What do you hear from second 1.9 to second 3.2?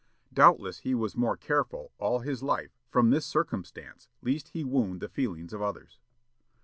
all his life, from